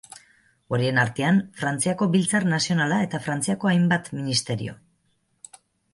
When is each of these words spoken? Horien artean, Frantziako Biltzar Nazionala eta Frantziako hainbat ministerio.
Horien 0.75 1.01
artean, 1.01 1.37
Frantziako 1.59 2.09
Biltzar 2.15 2.47
Nazionala 2.55 2.99
eta 3.09 3.19
Frantziako 3.27 3.71
hainbat 3.73 4.11
ministerio. 4.23 4.79